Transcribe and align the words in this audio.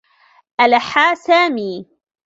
ألحّ 0.61 1.13
سامي. 1.13 1.85